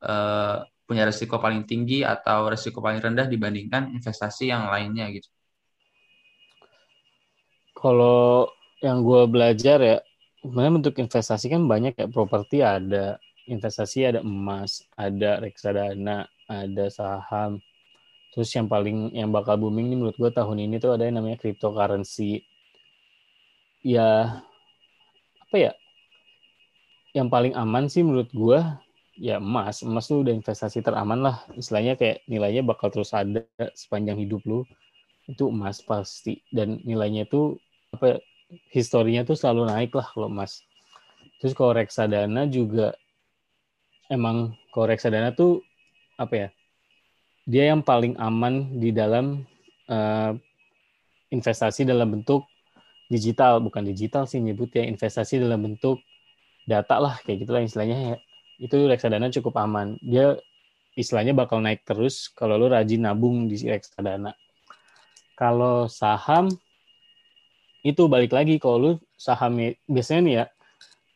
uh, 0.06 0.62
punya 0.86 1.10
resiko 1.10 1.42
paling 1.42 1.66
tinggi 1.66 2.06
atau 2.06 2.54
resiko 2.54 2.78
paling 2.78 3.02
rendah 3.02 3.26
dibandingkan 3.26 3.90
investasi 3.98 4.54
yang 4.54 4.70
lainnya 4.70 5.10
gitu? 5.10 5.28
Kalau 7.74 8.48
yang 8.80 9.02
gue 9.02 9.28
belajar 9.28 9.78
ya, 9.82 9.98
sebenarnya 10.40 10.74
bentuk 10.80 10.96
investasi 11.00 11.52
kan 11.52 11.66
banyak 11.66 11.94
ya, 11.98 12.08
properti 12.08 12.62
ada, 12.62 13.18
investasi 13.50 14.08
ada 14.08 14.20
emas, 14.24 14.84
ada 14.96 15.40
reksadana, 15.40 16.28
ada 16.48 16.86
saham. 16.88 17.60
Terus 18.34 18.50
yang 18.56 18.66
paling 18.66 19.14
yang 19.14 19.30
bakal 19.30 19.60
booming 19.60 19.94
nih 19.94 19.98
menurut 20.00 20.18
gue 20.18 20.32
tahun 20.34 20.68
ini 20.68 20.82
tuh 20.82 20.96
ada 20.96 21.06
yang 21.06 21.22
namanya 21.22 21.38
cryptocurrency. 21.40 22.44
Ya 23.84 24.42
apa 25.44 25.56
ya? 25.60 25.72
Yang 27.14 27.28
paling 27.30 27.54
aman 27.54 27.86
sih 27.86 28.02
menurut 28.02 28.30
gue 28.34 28.60
ya 29.22 29.38
emas. 29.38 29.86
Emas 29.86 30.10
tuh 30.10 30.26
udah 30.26 30.34
investasi 30.34 30.82
teraman 30.82 31.22
lah. 31.22 31.46
Istilahnya 31.54 31.94
kayak 31.94 32.26
nilainya 32.26 32.66
bakal 32.66 32.90
terus 32.90 33.14
ada 33.14 33.46
sepanjang 33.78 34.18
hidup 34.18 34.42
lu. 34.50 34.66
Itu 35.30 35.54
emas 35.54 35.80
pasti 35.86 36.42
dan 36.50 36.82
nilainya 36.84 37.30
itu 37.30 37.56
apa 37.94 38.06
ya, 38.06 38.18
historinya 38.74 39.22
tuh 39.24 39.38
selalu 39.38 39.70
naik 39.70 39.94
lah 39.94 40.10
kalau 40.10 40.28
emas. 40.28 40.66
Terus 41.38 41.54
kalau 41.54 41.78
reksadana 41.78 42.50
juga 42.50 42.98
emang 44.10 44.58
kalau 44.74 44.90
reksadana 44.90 45.32
tuh 45.38 45.62
apa 46.18 46.34
ya? 46.34 46.50
Dia 47.46 47.64
yang 47.76 47.86
paling 47.86 48.16
aman 48.18 48.80
di 48.80 48.90
dalam 48.90 49.44
uh, 49.92 50.32
investasi 51.30 51.84
dalam 51.84 52.10
bentuk 52.10 52.48
digital, 53.12 53.60
bukan 53.60 53.84
digital 53.84 54.26
sih 54.26 54.40
nyebutnya 54.40 54.88
investasi 54.88 55.44
dalam 55.44 55.62
bentuk 55.62 56.00
data 56.64 56.96
lah 57.00 57.16
kayak 57.24 57.48
gitulah 57.48 57.62
istilahnya 57.64 57.98
ya. 57.98 58.18
Itu 58.62 58.88
reksadana 58.88 59.34
cukup 59.34 59.60
aman. 59.60 60.00
Dia 60.00 60.38
istilahnya 60.94 61.34
bakal 61.34 61.60
naik 61.60 61.84
terus 61.84 62.30
kalau 62.32 62.56
lu 62.56 62.70
rajin 62.70 63.04
nabung 63.04 63.50
di 63.50 63.58
reksadana. 63.66 64.38
Kalau 65.34 65.90
saham 65.90 66.48
itu 67.84 68.08
balik 68.08 68.32
lagi 68.32 68.62
kalau 68.62 68.78
lu 68.80 68.92
saham 69.20 69.60
biasanya 69.90 70.22
nih 70.24 70.36
ya 70.40 70.46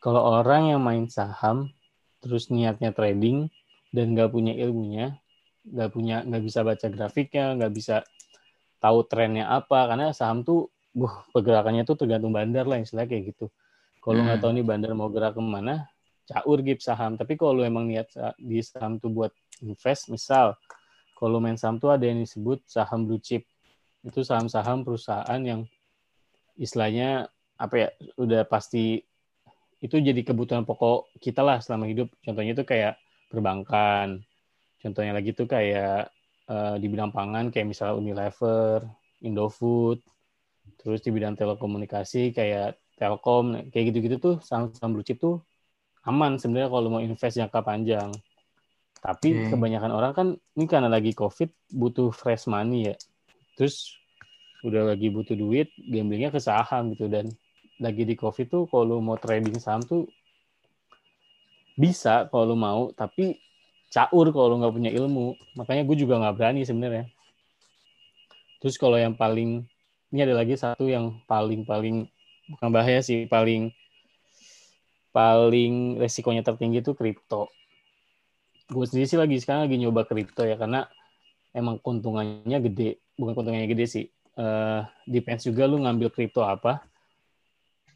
kalau 0.04 0.22
orang 0.44 0.76
yang 0.76 0.82
main 0.84 1.08
saham 1.08 1.72
terus 2.20 2.52
niatnya 2.52 2.92
trading 2.92 3.48
dan 3.94 4.12
nggak 4.14 4.30
punya 4.34 4.54
ilmunya, 4.58 5.16
nggak 5.64 5.90
punya 5.94 6.16
nggak 6.28 6.44
bisa 6.44 6.60
baca 6.66 6.88
grafiknya, 6.92 7.56
nggak 7.56 7.74
bisa 7.74 7.96
tahu 8.84 9.06
trennya 9.08 9.50
apa 9.50 9.90
karena 9.90 10.14
saham 10.14 10.46
tuh 10.46 10.70
buh, 10.94 11.12
pergerakannya 11.34 11.86
tuh 11.86 11.98
tergantung 11.98 12.34
bandar 12.34 12.66
lah 12.68 12.82
istilahnya 12.82 13.10
kayak 13.10 13.24
gitu. 13.34 13.48
Kalau 14.08 14.24
nggak 14.24 14.40
hmm. 14.40 14.44
tahu 14.48 14.52
nih 14.56 14.64
bandar 14.64 14.92
mau 14.96 15.12
gerak 15.12 15.36
ke 15.36 15.44
mana, 15.44 15.84
caur 16.32 16.64
gip 16.64 16.80
saham. 16.80 17.20
Tapi 17.20 17.36
kalau 17.36 17.60
lu 17.60 17.68
emang 17.68 17.92
niat 17.92 18.08
di 18.40 18.64
saham 18.64 19.04
tuh 19.04 19.12
buat 19.12 19.36
invest, 19.60 20.08
misal 20.08 20.56
kalau 21.20 21.44
main 21.44 21.60
saham 21.60 21.76
tuh 21.76 21.92
ada 21.92 22.08
yang 22.08 22.24
disebut 22.24 22.64
saham 22.72 23.04
blue 23.04 23.20
chip. 23.20 23.44
Itu 24.08 24.24
saham-saham 24.24 24.88
perusahaan 24.88 25.42
yang 25.44 25.68
istilahnya 26.56 27.28
apa 27.60 27.76
ya 27.76 27.88
udah 28.16 28.48
pasti 28.48 29.04
itu 29.84 29.96
jadi 30.00 30.24
kebutuhan 30.24 30.64
pokok 30.64 31.12
kita 31.20 31.44
lah 31.44 31.60
selama 31.60 31.92
hidup. 31.92 32.08
Contohnya 32.24 32.56
itu 32.56 32.64
kayak 32.64 32.96
perbankan. 33.28 34.24
Contohnya 34.80 35.12
lagi 35.12 35.36
tuh 35.36 35.52
kayak 35.52 36.08
uh, 36.48 36.80
di 36.80 36.88
bidang 36.88 37.12
pangan 37.12 37.52
kayak 37.52 37.76
misalnya 37.76 38.00
Unilever, 38.00 38.88
Indofood. 39.20 40.00
Terus 40.80 41.04
di 41.04 41.12
bidang 41.12 41.36
telekomunikasi 41.36 42.32
kayak 42.32 42.80
Telkom, 42.98 43.70
kayak 43.70 43.94
gitu-gitu 43.94 44.18
tuh 44.18 44.36
saham-saham 44.42 44.98
blue 44.98 45.06
chip 45.06 45.22
tuh 45.22 45.40
aman 46.08 46.42
sebenarnya 46.42 46.72
kalau 46.72 46.88
mau 46.90 47.02
invest 47.04 47.38
jangka 47.38 47.62
panjang. 47.62 48.10
Tapi 48.98 49.30
hmm. 49.30 49.54
kebanyakan 49.54 49.92
orang 49.94 50.12
kan 50.18 50.28
ini 50.58 50.66
karena 50.66 50.90
lagi 50.90 51.14
COVID 51.14 51.78
butuh 51.78 52.10
fresh 52.10 52.50
money 52.50 52.90
ya. 52.92 52.96
Terus 53.54 53.94
udah 54.66 54.90
lagi 54.90 55.14
butuh 55.14 55.38
duit, 55.38 55.70
gamblingnya 55.78 56.34
ke 56.34 56.42
saham 56.42 56.98
gitu 56.98 57.06
dan 57.06 57.30
lagi 57.78 58.04
di 58.10 58.18
covid 58.18 58.50
tuh 58.50 58.64
kalau 58.70 58.98
mau 58.98 59.18
trading 59.22 59.58
saham 59.62 59.86
tuh 59.86 60.10
bisa 61.78 62.26
kalau 62.34 62.58
mau 62.58 62.90
tapi 62.90 63.38
caur 63.94 64.34
kalau 64.34 64.58
nggak 64.58 64.74
punya 64.74 64.92
ilmu 64.98 65.38
makanya 65.54 65.86
gue 65.86 65.98
juga 66.02 66.18
nggak 66.18 66.36
berani 66.36 66.62
sebenarnya 66.66 67.06
terus 68.58 68.82
kalau 68.82 68.98
yang 68.98 69.14
paling 69.14 69.62
ini 70.10 70.20
ada 70.26 70.34
lagi 70.34 70.58
satu 70.58 70.90
yang 70.90 71.22
paling 71.30 71.62
paling 71.64 72.10
bukan 72.48 72.70
bahaya 72.72 73.04
sih 73.04 73.28
paling 73.28 73.72
paling 75.12 75.98
resikonya 75.98 76.46
tertinggi 76.46 76.84
itu 76.84 76.94
kripto. 76.94 77.50
Gue 78.68 78.86
sendiri 78.86 79.08
sih 79.08 79.20
lagi 79.20 79.40
sekarang 79.40 79.66
lagi 79.66 79.80
nyoba 79.80 80.04
kripto 80.04 80.44
ya 80.44 80.60
karena 80.60 80.86
emang 81.56 81.80
keuntungannya 81.82 82.60
gede. 82.70 83.02
Bukan 83.18 83.34
keuntungannya 83.34 83.70
gede 83.72 83.86
sih 83.88 84.06
uh, 84.38 84.86
depends 85.10 85.44
juga 85.44 85.66
lu 85.66 85.82
ngambil 85.82 86.14
kripto 86.14 86.46
apa. 86.46 86.86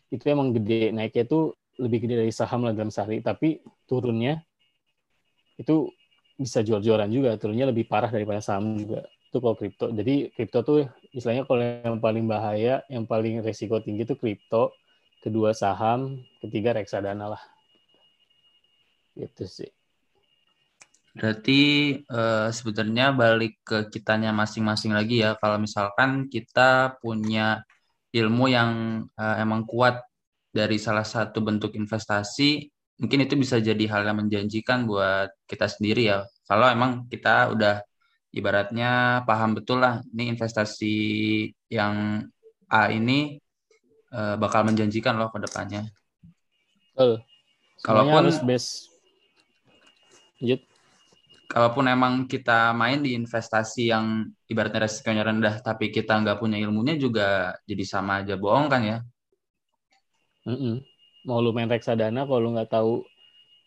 Itu 0.10 0.28
emang 0.28 0.52
gede. 0.52 0.92
Naiknya 0.92 1.24
tuh 1.30 1.56
lebih 1.80 2.04
gede 2.04 2.26
dari 2.26 2.34
saham 2.34 2.68
lah 2.68 2.74
dalam 2.76 2.92
sehari. 2.92 3.24
Tapi 3.24 3.62
turunnya 3.86 4.42
itu 5.56 5.88
bisa 6.36 6.66
jual-jualan 6.66 7.08
juga. 7.08 7.38
Turunnya 7.38 7.70
lebih 7.70 7.88
parah 7.88 8.10
daripada 8.10 8.42
saham 8.42 8.76
juga. 8.76 9.06
Itu 9.30 9.40
kalau 9.40 9.56
kripto. 9.56 9.94
Jadi 9.94 10.34
kripto 10.34 10.66
tuh 10.66 10.90
istilahnya 11.12 11.44
kalau 11.44 11.64
yang 11.64 12.00
paling 12.00 12.26
bahaya 12.28 12.84
yang 12.88 13.04
paling 13.04 13.44
resiko 13.44 13.80
tinggi 13.84 14.08
itu 14.08 14.16
kripto 14.16 14.72
kedua 15.24 15.52
saham 15.52 16.24
ketiga 16.40 16.76
reksadana 16.76 17.36
lah 17.36 17.44
itu 19.16 19.44
sih 19.44 19.72
Berarti 21.12 21.62
uh, 22.08 22.48
sebenarnya 22.56 23.12
balik 23.12 23.60
ke 23.68 23.92
kitanya 23.92 24.32
masing-masing 24.32 24.96
lagi 24.96 25.20
ya. 25.20 25.36
Kalau 25.36 25.60
misalkan 25.60 26.32
kita 26.32 26.96
punya 27.04 27.68
ilmu 28.16 28.48
yang 28.48 29.04
uh, 29.20 29.36
emang 29.40 29.68
kuat 29.68 30.00
dari 30.56 30.80
salah 30.80 31.04
satu 31.04 31.44
bentuk 31.44 31.76
investasi, 31.76 32.72
mungkin 33.00 33.28
itu 33.28 33.36
bisa 33.36 33.60
jadi 33.60 33.84
hal 33.92 34.08
yang 34.08 34.24
menjanjikan 34.24 34.88
buat 34.88 35.32
kita 35.52 35.68
sendiri 35.68 36.16
ya. 36.16 36.24
Kalau 36.48 36.68
emang 36.72 37.08
kita 37.12 37.52
udah 37.52 37.84
ibaratnya 38.32 39.22
paham 39.28 39.60
betul 39.60 39.84
lah, 39.84 40.04
ini 40.12 40.32
investasi 40.32 40.96
yang 41.72 42.26
A 42.72 42.88
ini 42.88 43.36
uh, 44.16 44.40
bakal 44.40 44.64
menjanjikan 44.64 45.20
loh 45.20 45.28
ke 45.32 45.44
depannya. 45.44 45.88
Betul. 46.96 47.20
Kalaupun 47.84 48.16
harus 48.24 48.40
base. 48.40 48.88
Lanjut 50.40 50.72
kalaupun 51.52 51.84
emang 51.92 52.14
kita 52.32 52.72
main 52.72 53.04
di 53.04 53.12
investasi 53.12 53.92
yang 53.92 54.32
ibaratnya 54.48 54.88
resikonya 54.88 55.28
rendah 55.28 55.60
tapi 55.60 55.92
kita 55.92 56.16
nggak 56.24 56.40
punya 56.40 56.56
ilmunya 56.56 56.96
juga 56.96 57.60
jadi 57.68 57.84
sama 57.84 58.24
aja 58.24 58.40
bohong 58.40 58.72
kan 58.72 58.82
ya 58.88 58.98
mm 60.48 60.56
-mm. 60.56 60.76
mau 61.28 61.44
lu 61.44 61.52
main 61.52 61.68
reksadana 61.68 62.24
kalau 62.24 62.40
lu 62.48 62.50
nggak 62.56 62.72
tahu 62.72 63.04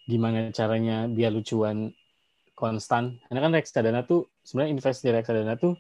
gimana 0.09 0.49
caranya 0.57 1.05
biar 1.13 1.29
lucuan 1.29 1.93
konstan. 2.55 3.19
Karena 3.29 3.41
kan 3.43 3.53
reksadana 3.53 4.01
tuh 4.07 4.31
sebenarnya 4.47 4.71
invest 4.79 5.03
di 5.03 5.11
reksadana 5.11 5.55
tuh 5.59 5.75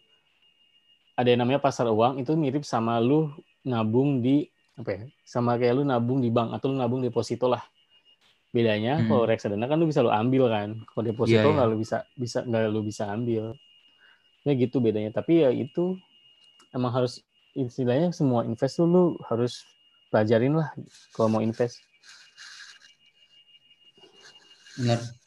ada 1.14 1.30
yang 1.30 1.46
namanya 1.46 1.62
pasar 1.62 1.86
uang 1.86 2.18
itu 2.18 2.34
mirip 2.34 2.66
sama 2.66 2.98
lu 2.98 3.30
nabung 3.62 4.18
di 4.18 4.50
apa 4.74 4.90
ya 4.90 5.02
sama 5.22 5.54
kayak 5.54 5.78
lu 5.78 5.82
nabung 5.86 6.18
di 6.18 6.34
bank 6.34 6.50
atau 6.58 6.74
lu 6.74 6.76
nabung 6.76 7.00
deposito 7.00 7.46
lah. 7.46 7.62
Bedanya 8.50 9.02
hmm. 9.02 9.06
kalau 9.10 9.24
reksadana 9.26 9.66
kan 9.66 9.78
lu 9.78 9.86
bisa 9.86 10.02
lu 10.02 10.10
ambil 10.10 10.50
kan. 10.50 10.68
Kalau 10.90 11.02
deposito 11.06 11.38
yeah, 11.40 11.54
nggak 11.54 11.66
yeah. 11.66 11.72
lu 11.72 11.76
bisa 11.78 11.96
bisa 12.18 12.38
nggak 12.42 12.62
lu 12.70 12.80
bisa 12.82 13.04
ambil. 13.08 13.44
Ya 14.44 14.52
gitu 14.58 14.82
bedanya. 14.82 15.14
Tapi 15.14 15.46
ya 15.46 15.50
itu 15.54 15.96
emang 16.74 16.90
harus 16.90 17.22
istilahnya 17.54 18.10
semua 18.10 18.42
invest 18.42 18.82
tuh 18.82 18.86
lu 18.90 19.04
harus 19.30 19.62
pelajarin 20.10 20.58
lah 20.58 20.74
kalau 21.14 21.38
mau 21.38 21.42
invest. 21.42 21.78
Benar 24.74 25.23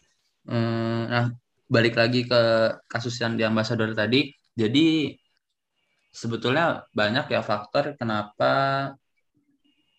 hmm, 0.48 1.00
nah 1.12 1.26
balik 1.68 2.00
lagi 2.00 2.24
ke 2.24 2.42
kasus 2.88 3.20
yang 3.20 3.36
di 3.36 3.44
ambasador 3.44 3.92
tadi. 3.92 4.32
Jadi 4.58 5.14
sebetulnya 6.10 6.88
banyak 6.96 7.30
ya 7.30 7.42
faktor 7.46 7.94
kenapa 8.00 8.52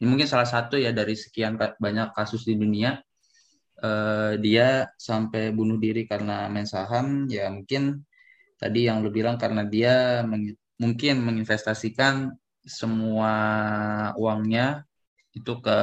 ini 0.00 0.06
mungkin 0.10 0.26
salah 0.26 0.48
satu 0.48 0.74
ya 0.80 0.90
dari 0.90 1.14
sekian 1.14 1.58
banyak 1.58 2.08
kasus 2.14 2.42
di 2.48 2.54
dunia 2.58 2.98
uh, 3.82 4.34
dia 4.38 4.90
sampai 4.98 5.50
bunuh 5.54 5.78
diri 5.78 6.06
karena 6.06 6.46
main 6.50 6.66
saham. 6.66 7.26
Ya 7.30 7.50
mungkin 7.50 8.02
tadi 8.58 8.86
yang 8.90 9.02
lu 9.04 9.10
bilang 9.14 9.38
karena 9.38 9.62
dia 9.66 10.22
meng 10.26 10.54
mungkin 10.78 11.26
menginvestasikan 11.26 12.34
semua 12.62 13.32
uangnya 14.14 14.86
itu 15.34 15.58
ke 15.58 15.78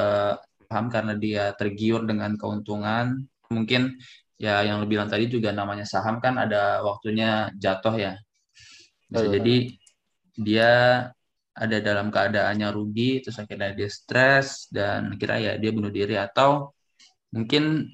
saham 0.67 0.87
karena 0.91 1.13
dia 1.15 1.51
tergiur 1.55 2.03
dengan 2.07 2.35
keuntungan. 2.39 3.27
Mungkin 3.51 3.99
ya 4.35 4.61
yang 4.67 4.83
lu 4.83 4.87
bilang 4.87 5.07
tadi 5.07 5.31
juga 5.31 5.55
namanya 5.55 5.87
saham 5.87 6.19
kan 6.19 6.35
ada 6.35 6.83
waktunya 6.83 7.49
jatuh 7.55 7.95
ya. 7.95 8.13
Bisa 9.07 9.25
jadi 9.31 9.55
dia 10.35 10.71
ada 11.55 11.77
dalam 11.79 12.11
keadaannya 12.11 12.67
rugi 12.75 13.23
terus 13.23 13.39
akhirnya 13.39 13.71
dia 13.71 13.87
stres 13.87 14.67
dan 14.67 15.15
kira 15.15 15.39
ya 15.39 15.53
dia 15.55 15.71
bunuh 15.71 15.91
diri. 15.91 16.19
Atau 16.19 16.75
mungkin 17.31 17.87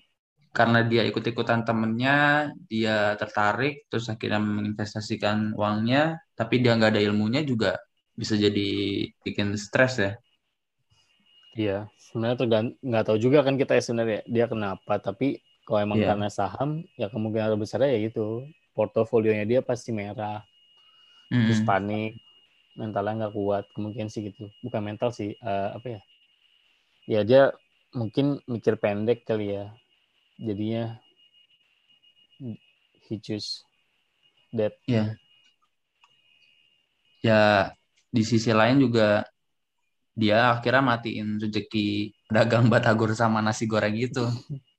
karena 0.52 0.84
dia 0.84 1.08
ikut-ikutan 1.08 1.64
temennya, 1.64 2.52
dia 2.68 3.16
tertarik, 3.16 3.88
terus 3.88 4.12
akhirnya 4.12 4.44
menginvestasikan 4.44 5.56
uangnya, 5.56 6.20
tapi 6.36 6.60
dia 6.60 6.76
nggak 6.76 6.92
ada 6.92 7.04
ilmunya 7.08 7.40
juga 7.48 7.80
bisa 8.12 8.36
jadi 8.36 8.70
bikin 9.24 9.56
stres 9.56 9.94
ya. 10.04 10.12
Iya, 11.56 11.78
sebenarnya 12.00 12.38
tergant 12.40 12.70
nggak 12.84 13.04
tahu 13.08 13.18
juga 13.20 13.44
kan 13.48 13.56
kita 13.56 13.80
ya 13.80 13.84
sebenarnya 13.84 14.20
dia 14.28 14.46
kenapa, 14.52 15.00
tapi 15.00 15.40
kalau 15.72 15.88
emang 15.88 16.04
yeah. 16.04 16.12
karena 16.12 16.28
saham, 16.28 16.84
ya 17.00 17.08
kemungkinan 17.08 17.56
besar 17.56 17.88
ya 17.88 17.96
gitu, 17.96 18.44
portofolionya 18.76 19.48
dia 19.48 19.60
pasti 19.64 19.96
merah, 19.96 20.44
mm. 21.32 21.48
terus 21.48 21.64
panik, 21.64 22.20
mentalnya 22.76 23.24
nggak 23.24 23.34
kuat, 23.40 23.64
kemungkinan 23.72 24.12
sih 24.12 24.28
gitu, 24.28 24.52
bukan 24.68 24.84
mental 24.84 25.16
sih, 25.16 25.32
uh, 25.40 25.80
apa 25.80 25.88
ya? 25.88 26.02
Ya 27.08 27.22
dia 27.24 27.44
mungkin 27.92 28.40
mikir 28.48 28.80
pendek 28.80 29.28
kali 29.28 29.52
ya 29.56 29.68
jadinya 30.40 30.96
he 33.08 33.20
choose 33.20 33.68
that 34.56 34.80
ya 34.88 35.20
ya 37.20 37.76
di 38.08 38.24
sisi 38.24 38.56
lain 38.56 38.80
juga 38.80 39.28
dia 40.16 40.56
akhirnya 40.56 40.84
matiin 40.84 41.40
rezeki 41.40 42.16
dagang 42.32 42.72
batagor 42.72 43.12
sama 43.12 43.44
nasi 43.44 43.68
goreng 43.68 43.96
itu 43.96 44.24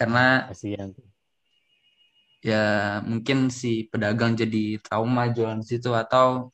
karena 0.00 0.48
Kasian. 0.48 0.96
ya 2.40 2.56
mungkin 3.04 3.38
si 3.52 3.84
pedagang 3.92 4.32
jadi 4.32 4.80
trauma 4.80 5.28
jualan 5.28 5.60
situ 5.60 5.92
atau 5.92 6.48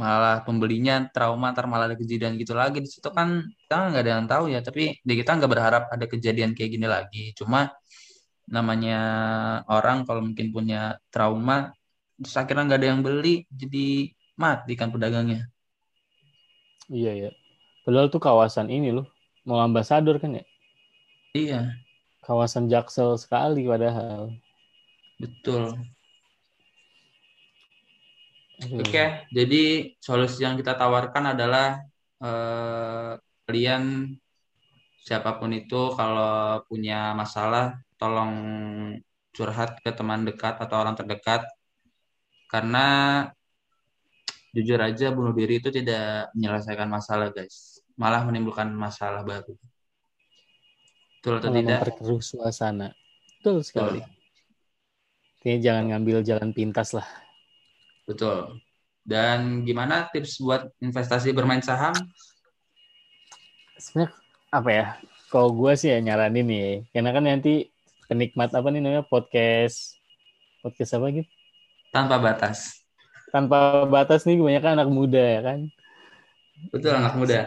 malah 0.00 0.44
pembelinya 0.46 1.08
trauma 1.14 1.50
ntar 1.50 1.66
malah 1.72 1.90
ada 1.90 1.98
kejadian 1.98 2.38
gitu 2.38 2.54
lagi. 2.54 2.78
Di 2.84 2.90
situ 2.94 3.08
kan 3.18 3.28
kita 3.42 3.74
nggak 3.90 4.02
ada 4.06 4.12
yang 4.16 4.26
tahu 4.30 4.44
ya 4.54 4.60
tapi 4.62 4.82
di 5.02 5.12
kita 5.18 5.30
nggak 5.34 5.50
berharap 5.54 5.82
ada 5.94 6.06
kejadian 6.12 6.54
kayak 6.54 6.70
gini 6.78 6.86
lagi. 6.86 7.34
Cuma 7.38 7.74
namanya 8.46 8.94
orang 9.66 10.06
kalau 10.06 10.22
mungkin 10.22 10.54
punya 10.54 11.02
trauma 11.10 11.74
terus 12.22 12.36
akhirnya 12.38 12.62
nggak 12.70 12.80
ada 12.80 12.88
yang 12.94 13.02
beli 13.02 13.34
jadi 13.50 13.86
mati 14.38 14.72
kan 14.78 14.94
pedagangnya. 14.94 15.50
Iya 16.86 17.12
ya 17.18 17.30
padahal 17.82 18.14
tuh 18.14 18.22
kawasan 18.22 18.70
ini 18.70 18.94
loh 18.94 19.10
mau 19.42 19.58
ambasador 19.58 20.22
kan 20.22 20.38
ya? 20.38 20.44
Iya 21.34 21.85
kawasan 22.26 22.66
jaksel 22.66 23.14
sekali 23.14 23.62
padahal. 23.70 24.34
Betul. 25.22 25.78
Oke, 28.56 28.82
okay, 28.82 29.08
jadi 29.30 29.94
solusi 30.02 30.42
yang 30.42 30.58
kita 30.58 30.74
tawarkan 30.74 31.36
adalah 31.36 31.86
eh, 32.18 33.12
kalian 33.46 34.10
siapa 35.06 35.38
pun 35.38 35.54
itu 35.54 35.94
kalau 35.94 36.64
punya 36.66 37.14
masalah 37.14 37.78
tolong 38.00 38.34
curhat 39.36 39.78
ke 39.84 39.92
teman 39.94 40.26
dekat 40.26 40.58
atau 40.58 40.76
orang 40.82 40.98
terdekat. 40.98 41.46
Karena 42.50 42.86
jujur 44.56 44.80
aja 44.80 45.12
bunuh 45.12 45.36
diri 45.36 45.60
itu 45.60 45.68
tidak 45.70 46.32
menyelesaikan 46.34 46.88
masalah 46.90 47.30
guys. 47.30 47.84
Malah 47.94 48.24
menimbulkan 48.24 48.72
masalah 48.72 49.20
baru 49.22 49.54
betul 51.26 51.42
atau 51.42 51.50
tidak 51.50 51.82
memperkeruh 51.82 52.22
suasana 52.22 52.94
betul 53.42 53.58
sekali 53.66 54.00
Kayaknya 55.42 55.62
jangan 55.62 55.84
ngambil 55.94 56.16
jalan 56.26 56.50
pintas 56.50 56.90
lah 56.90 57.06
Betul. 58.06 58.62
Dan 59.02 59.66
gimana 59.66 60.06
tips 60.14 60.38
buat 60.38 60.70
investasi 60.78 61.34
bermain 61.34 61.62
saham? 61.62 61.94
Sebenarnya 63.76 64.14
apa 64.50 64.70
ya? 64.70 64.86
Kalau 65.26 65.50
gue 65.50 65.74
sih 65.74 65.90
ya 65.90 65.98
nyaranin 65.98 66.46
nih, 66.46 66.70
karena 66.94 67.10
kan 67.10 67.22
nanti 67.26 67.70
penikmat 68.06 68.54
apa 68.54 68.70
nih 68.70 68.78
namanya 68.78 69.02
podcast 69.02 69.98
podcast 70.62 70.94
apa 70.94 71.06
gitu? 71.10 71.30
Tanpa 71.90 72.22
batas. 72.22 72.82
Tanpa 73.34 73.84
batas 73.90 74.22
nih 74.22 74.38
kebanyakan 74.38 74.78
anak 74.78 74.88
muda 74.90 75.22
ya 75.22 75.40
kan? 75.42 75.58
Betul 76.70 76.94
anak 76.94 77.14
muda. 77.18 77.38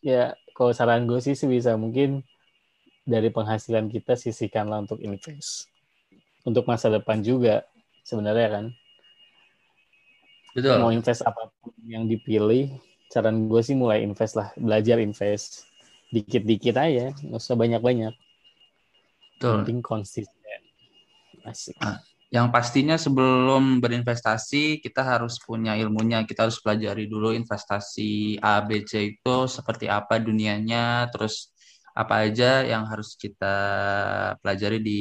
Ya, 0.00 0.32
kalau 0.56 0.72
saran 0.72 1.04
gue 1.04 1.20
sih 1.20 1.36
bisa 1.36 1.76
mungkin 1.76 2.24
dari 3.10 3.34
penghasilan 3.34 3.90
kita 3.90 4.14
sisihkanlah 4.14 4.86
untuk 4.86 5.02
invest. 5.02 5.66
Untuk 6.46 6.64
masa 6.70 6.86
depan 6.86 7.18
juga 7.20 7.66
sebenarnya 8.06 8.48
kan. 8.48 8.64
Betul. 10.54 10.78
Mau 10.78 10.94
invest 10.94 11.26
apa 11.26 11.50
pun 11.58 11.74
yang 11.82 12.06
dipilih, 12.06 12.70
saran 13.10 13.50
gue 13.50 13.62
sih 13.66 13.74
mulai 13.74 14.06
invest 14.06 14.38
lah, 14.38 14.54
belajar 14.54 15.02
invest 15.02 15.66
dikit-dikit 16.14 16.74
aja, 16.78 17.14
nggak 17.14 17.38
usah 17.38 17.58
banyak-banyak. 17.58 18.14
Penting 19.42 19.82
konsisten. 19.82 20.60
Asik. 21.42 21.74
Ah. 21.82 21.98
Yang 22.30 22.46
pastinya 22.54 22.94
sebelum 22.94 23.82
berinvestasi 23.82 24.78
kita 24.78 25.02
harus 25.02 25.42
punya 25.42 25.74
ilmunya, 25.74 26.22
kita 26.22 26.46
harus 26.46 26.62
pelajari 26.62 27.10
dulu 27.10 27.34
investasi 27.34 28.38
A, 28.38 28.62
B, 28.62 28.86
C 28.86 29.18
itu 29.18 29.36
seperti 29.50 29.90
apa 29.90 30.22
dunianya, 30.22 31.10
terus 31.10 31.50
apa 32.00 32.24
aja 32.24 32.64
yang 32.64 32.88
harus 32.88 33.12
kita 33.20 33.54
pelajari 34.40 34.80
di 34.80 35.00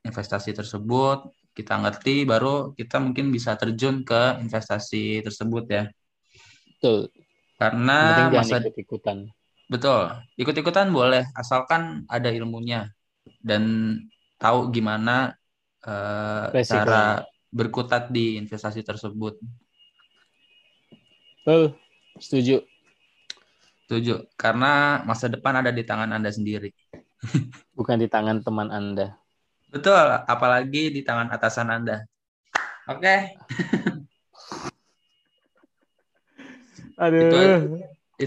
investasi 0.00 0.56
tersebut, 0.56 1.28
kita 1.52 1.76
ngerti 1.76 2.24
baru 2.24 2.72
kita 2.72 2.96
mungkin 2.96 3.28
bisa 3.28 3.52
terjun 3.60 4.00
ke 4.00 4.40
investasi 4.40 5.20
tersebut 5.20 5.64
ya. 5.68 5.84
Betul. 6.78 7.12
Karena 7.60 8.30
masa 8.32 8.64
ikut-ikutan. 8.64 9.28
Betul. 9.68 10.08
Ikut-ikutan 10.40 10.88
boleh 10.88 11.28
asalkan 11.36 12.08
ada 12.08 12.32
ilmunya 12.32 12.88
dan 13.44 13.94
tahu 14.40 14.72
gimana 14.72 15.36
uh, 15.84 16.48
cara 16.64 17.26
berkutat 17.52 18.08
di 18.08 18.40
investasi 18.40 18.80
tersebut. 18.80 19.36
Betul. 21.44 21.76
Setuju. 22.16 22.64
Setuju. 23.88 24.28
Karena 24.36 25.00
masa 25.08 25.32
depan 25.32 25.64
ada 25.64 25.72
di 25.72 25.80
tangan 25.80 26.12
Anda 26.12 26.28
sendiri. 26.28 26.68
Bukan 27.78 27.96
di 27.96 28.04
tangan 28.04 28.44
teman 28.44 28.68
Anda. 28.68 29.16
Betul, 29.72 30.28
apalagi 30.28 30.92
di 30.92 31.00
tangan 31.00 31.32
atasan 31.32 31.72
Anda. 31.72 32.04
Oke. 32.84 33.00
Okay. 33.00 33.20
Aduh. 37.00 37.16
Itu, 37.16 37.40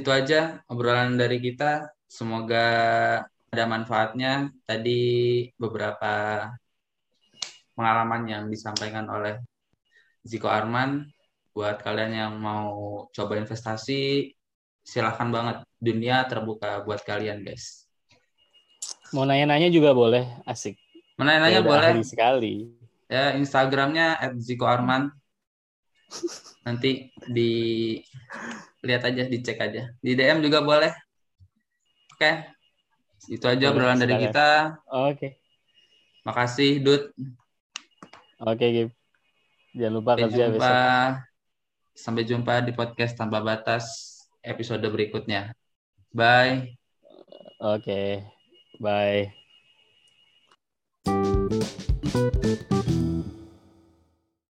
itu 0.01 0.09
aja 0.09 0.65
obrolan 0.65 1.13
dari 1.13 1.37
kita. 1.37 1.93
Semoga 2.09 2.65
ada 3.53 3.63
manfaatnya. 3.69 4.49
Tadi 4.65 5.45
beberapa 5.61 6.49
pengalaman 7.77 8.25
yang 8.25 8.49
disampaikan 8.49 9.05
oleh 9.13 9.37
Ziko 10.25 10.49
Arman. 10.49 11.05
Buat 11.53 11.85
kalian 11.85 12.13
yang 12.17 12.33
mau 12.41 13.05
coba 13.13 13.37
investasi, 13.37 14.33
silahkan 14.81 15.29
banget. 15.29 15.57
Dunia 15.81 16.25
terbuka 16.29 16.81
buat 16.85 17.01
kalian, 17.01 17.41
guys. 17.41 17.89
Mau 19.11 19.27
nanya-nanya 19.27 19.67
juga 19.67 19.91
boleh, 19.91 20.23
asik. 20.47 20.79
Menanya-nanya 21.19 21.61
boleh. 21.61 22.01
sekali. 22.01 22.71
Ya, 23.11 23.35
Instagramnya 23.35 24.17
@zikoarman. 24.39 25.11
Nanti 26.63 27.11
di 27.27 27.51
lihat 28.81 29.03
aja, 29.07 29.27
dicek 29.27 29.59
aja. 29.59 29.91
Di 29.99 30.15
DM 30.15 30.39
juga 30.39 30.63
boleh. 30.63 30.91
Oke. 32.15 32.47
Itu 33.29 33.45
aja 33.45 33.69
obrolan 33.69 33.99
dari 33.99 34.15
kita. 34.17 34.79
Oke. 34.87 35.43
Makasih, 36.23 36.81
Dut. 36.81 37.11
Oke, 38.41 38.65
Gip. 38.73 38.89
Jangan 39.77 39.93
lupa 39.93 40.11
Sampai 40.17 40.23
kerja 40.27 40.43
jumpa. 40.47 40.55
besok. 40.57 41.11
Sampai 41.91 42.23
jumpa 42.25 42.53
di 42.65 42.71
podcast 42.73 43.13
tanpa 43.13 43.39
batas 43.43 43.85
episode 44.43 44.85
berikutnya. 44.89 45.53
Bye. 46.13 46.77
Oke. 47.61 48.25
Bye. 48.81 49.41
Thank 52.13 52.89
you. 52.89 53.00